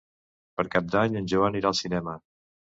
[0.59, 2.19] Per Cap d'Any en Joan irà al cinema.